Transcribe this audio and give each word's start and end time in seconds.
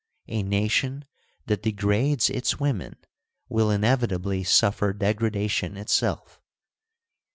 A 0.27 0.41
nation 0.41 1.05
that 1.45 1.61
degrades 1.61 2.31
its 2.31 2.59
women 2.59 2.95
will 3.49 3.69
inevitably 3.69 4.43
suffer 4.43 4.93
degradation 4.93 5.77
itself. 5.77 6.41